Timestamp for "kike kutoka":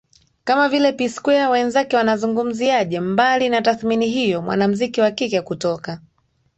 5.11-6.01